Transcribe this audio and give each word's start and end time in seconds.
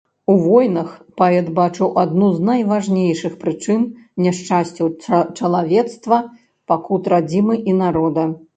У 0.33 0.35
войнах 0.43 0.87
паэт 1.21 1.51
бачыў 1.59 1.91
адну 2.03 2.29
з 2.37 2.47
найважнейшых 2.47 3.37
прычын 3.45 3.85
няшчасцяў 4.27 4.87
чалавецтва, 5.37 6.17
пакут 6.71 7.03
радзімы 7.17 7.55
і 7.73 7.81
народа. 7.87 8.29